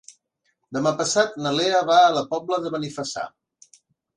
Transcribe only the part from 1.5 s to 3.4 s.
Lea va a la Pobla de Benifassà.